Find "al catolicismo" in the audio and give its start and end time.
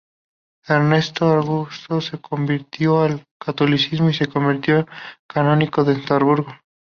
3.03-4.09